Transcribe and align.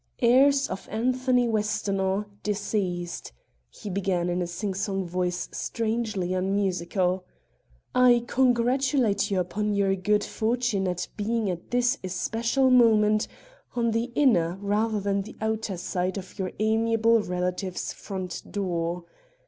"Heirs 0.19 0.67
of 0.67 0.87
Anthony 0.89 1.47
Westonhaugh, 1.47 2.25
deceased," 2.41 3.33
he 3.69 3.87
began 3.87 4.29
in 4.29 4.41
a 4.41 4.47
sing 4.47 4.73
song 4.73 5.05
voice 5.05 5.47
strangely 5.51 6.33
unmusical, 6.33 7.23
"I 7.93 8.23
congratulate 8.25 9.29
you 9.29 9.39
upon 9.39 9.75
your 9.75 9.95
good 9.95 10.23
fortune 10.23 10.87
at 10.87 11.07
being 11.17 11.51
at 11.51 11.69
this 11.69 11.99
especial 12.03 12.71
moment 12.71 13.27
on 13.75 13.91
the 13.91 14.05
inner 14.15 14.57
rather 14.59 14.99
than 14.99 15.23
outer 15.39 15.77
side 15.77 16.17
of 16.17 16.39
your 16.39 16.51
amiable 16.57 17.21
relative's 17.21 17.93
front 17.93 18.41
door. 18.49 19.03